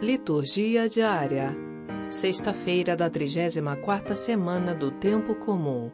[0.00, 1.56] Liturgia diária.
[2.08, 5.90] Sexta-feira da 34ª semana do tempo comum.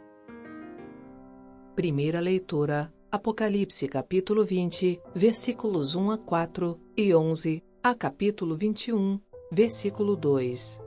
[1.74, 9.18] Primeira leitura: Apocalipse capítulo 20, versículos 1 a 4 e 11 a capítulo 21,
[9.50, 10.82] versículo 2.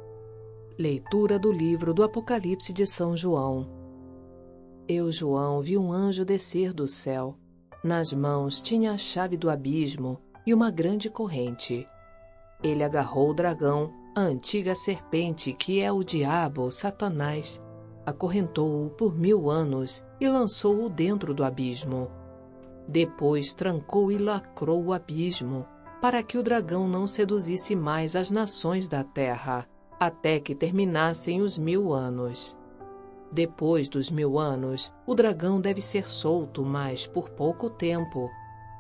[0.77, 3.68] Leitura do livro do Apocalipse de São João.
[4.88, 7.36] Eu, João, vi um anjo descer do céu.
[7.84, 11.88] Nas mãos tinha a chave do abismo e uma grande corrente
[12.63, 17.63] ele agarrou o dragão, a antiga serpente que é o diabo, Satanás,
[18.05, 22.09] acorrentou-o por mil anos e lançou-o dentro do abismo.
[22.88, 25.65] Depois trancou e lacrou o abismo,
[26.01, 29.67] para que o dragão não seduzisse mais as nações da terra,
[29.99, 32.57] até que terminassem os mil anos.
[33.31, 38.29] Depois dos mil anos, o dragão deve ser solto, mas por pouco tempo.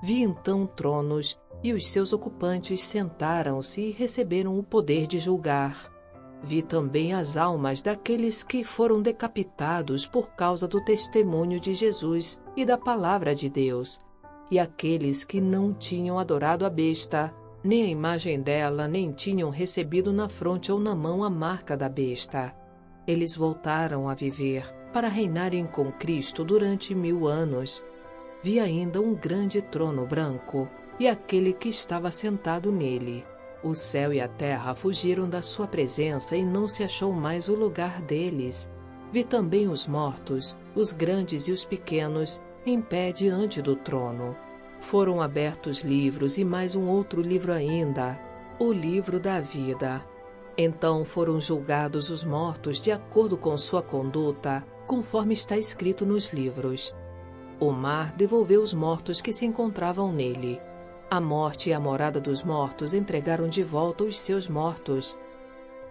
[0.01, 5.91] Vi então tronos e os seus ocupantes sentaram-se e receberam o poder de julgar.
[6.43, 12.63] Vi também as almas daqueles que foram decapitados por causa do testemunho de Jesus e
[12.63, 13.99] da palavra de Deus,
[14.51, 17.33] e aqueles que não tinham adorado a besta,
[17.63, 21.89] nem a imagem dela, nem tinham recebido na fronte ou na mão a marca da
[21.89, 22.55] besta.
[23.07, 27.83] Eles voltaram a viver para reinarem com Cristo durante mil anos.
[28.43, 33.25] Vi ainda um grande trono branco e aquele que estava sentado nele.
[33.63, 37.55] O céu e a terra fugiram da sua presença e não se achou mais o
[37.55, 38.69] lugar deles.
[39.11, 44.35] Vi também os mortos, os grandes e os pequenos, em pé diante do trono.
[44.79, 48.19] Foram abertos livros e mais um outro livro ainda,
[48.59, 50.05] o livro da vida.
[50.57, 56.95] Então foram julgados os mortos de acordo com sua conduta, conforme está escrito nos livros.
[57.59, 60.59] O mar devolveu os mortos que se encontravam nele
[61.09, 65.17] a morte e a morada dos mortos entregaram de volta os seus mortos,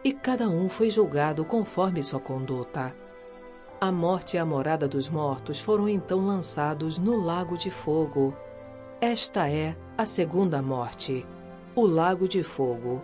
[0.04, 2.94] e cada um foi julgado conforme sua conduta.
[3.80, 8.36] A morte e a morada dos mortos foram então lançados no lago de fogo.
[9.00, 11.26] Esta é a segunda morte,
[11.74, 13.02] o lago de fogo.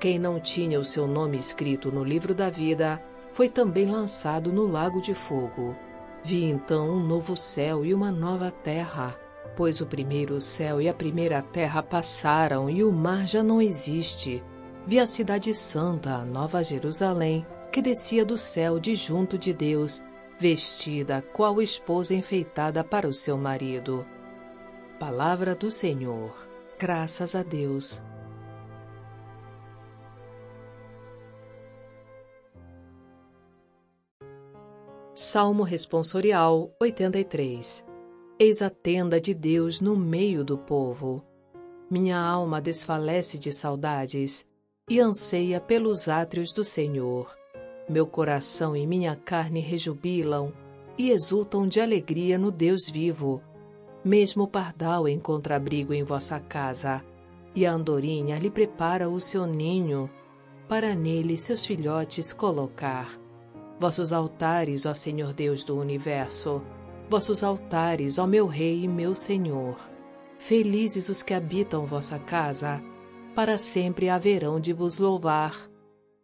[0.00, 3.00] Quem não tinha o seu nome escrito no livro da vida
[3.32, 5.76] foi também lançado no lago de fogo.
[6.24, 9.16] Vi então um novo céu e uma nova terra
[9.56, 14.42] Pois o primeiro céu e a primeira terra passaram e o mar já não existe.
[14.86, 20.02] Vi a cidade santa, a Nova Jerusalém, que descia do céu de junto de Deus,
[20.38, 24.06] vestida qual esposa enfeitada para o seu marido.
[24.98, 26.34] Palavra do Senhor.
[26.78, 28.02] Graças a Deus.
[35.14, 37.89] Salmo Responsorial 83
[38.42, 41.22] Eis a tenda de Deus no meio do povo.
[41.90, 44.46] Minha alma desfalece de saudades
[44.88, 47.36] e anseia pelos átrios do Senhor.
[47.86, 50.54] Meu coração e minha carne rejubilam
[50.96, 53.42] e exultam de alegria no Deus vivo.
[54.02, 57.04] Mesmo o pardal encontra abrigo em vossa casa,
[57.54, 60.08] e a andorinha lhe prepara o seu ninho,
[60.66, 63.20] para nele seus filhotes colocar.
[63.78, 66.62] Vossos altares, ó Senhor Deus do universo,
[67.10, 69.76] vossos altares, ó meu Rei e meu Senhor.
[70.38, 72.80] Felizes os que habitam vossa casa,
[73.34, 75.68] para sempre haverão de vos louvar.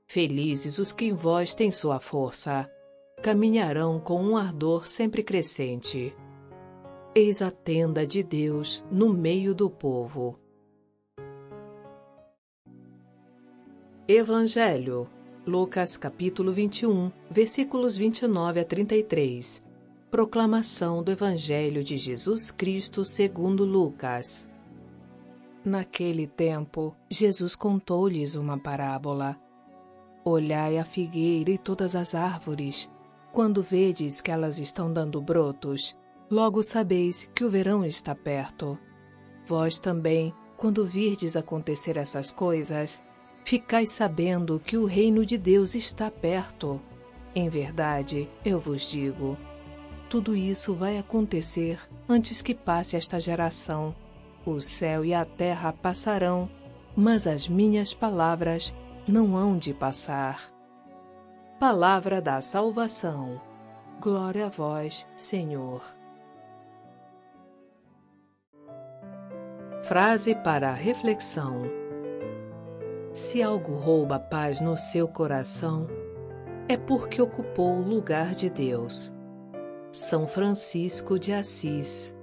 [0.07, 2.71] Felizes os que em vós têm sua força,
[3.21, 6.15] caminharão com um ardor sempre crescente.
[7.17, 10.39] Eis a tenda de Deus no meio do povo.
[14.07, 15.11] Evangelho,
[15.45, 19.66] Lucas capítulo 21, versículos 29 a 33.
[20.09, 24.49] Proclamação do Evangelho de Jesus Cristo segundo Lucas.
[25.65, 29.37] Naquele tempo, Jesus contou-lhes uma parábola.
[30.25, 32.89] Olhai a figueira e todas as árvores.
[33.33, 35.97] Quando vedes que elas estão dando brotos,
[36.31, 38.79] logo sabeis que o verão está perto.
[39.45, 43.03] Vós também, quando virdes acontecer essas coisas,
[43.45, 46.81] ficais sabendo que o reino de Deus está perto.
[47.35, 49.37] Em verdade, eu vos digo,
[50.09, 53.95] tudo isso vai acontecer antes que passe esta geração.
[54.45, 56.49] O céu e a terra passarão,
[56.97, 58.75] mas as minhas palavras
[59.09, 60.51] não hão de passar.
[61.59, 63.41] Palavra da salvação.
[64.01, 65.83] Glória a vós, Senhor.
[69.83, 71.63] Frase para reflexão:
[73.13, 75.87] Se algo rouba a paz no seu coração,
[76.69, 79.16] é porque ocupou o lugar de Deus.
[79.97, 82.15] São Francisco de Assis.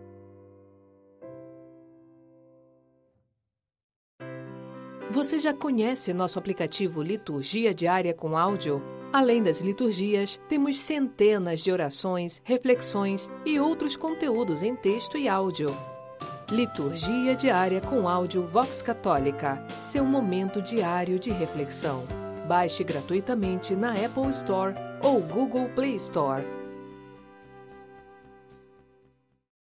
[5.10, 8.80] Você já conhece nosso aplicativo Liturgia Diária com Áudio?
[9.12, 15.66] Além das liturgias, temos centenas de orações, reflexões e outros conteúdos em texto e áudio.
[16.52, 22.06] Liturgia Diária com Áudio Vox Católica seu momento diário de reflexão.
[22.48, 26.46] Baixe gratuitamente na Apple Store ou Google Play Store.